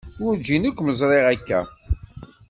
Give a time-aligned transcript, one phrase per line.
[0.23, 1.59] Werǧin i kem-ẓriɣ akka.